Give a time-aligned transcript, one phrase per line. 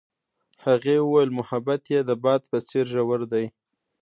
[0.65, 3.45] هغې وویل محبت یې د باد په څېر ژور دی.